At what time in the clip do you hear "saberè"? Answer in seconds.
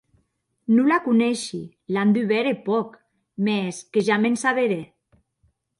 4.43-4.81